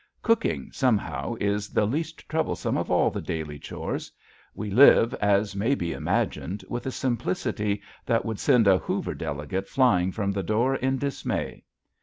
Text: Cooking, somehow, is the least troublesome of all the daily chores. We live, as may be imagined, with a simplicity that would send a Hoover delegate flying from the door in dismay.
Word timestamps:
Cooking, 0.23 0.71
somehow, 0.71 1.35
is 1.39 1.69
the 1.69 1.85
least 1.85 2.27
troublesome 2.27 2.75
of 2.75 2.89
all 2.89 3.11
the 3.11 3.21
daily 3.21 3.59
chores. 3.59 4.11
We 4.55 4.71
live, 4.71 5.13
as 5.21 5.55
may 5.55 5.75
be 5.75 5.91
imagined, 5.93 6.65
with 6.67 6.87
a 6.87 6.91
simplicity 6.91 7.83
that 8.07 8.25
would 8.25 8.39
send 8.39 8.67
a 8.67 8.79
Hoover 8.79 9.13
delegate 9.13 9.67
flying 9.69 10.11
from 10.11 10.31
the 10.31 10.41
door 10.41 10.73
in 10.73 10.97
dismay. 10.97 11.65